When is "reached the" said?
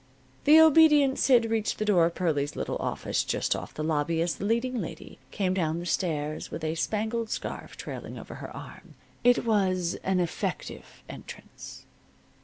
1.45-1.85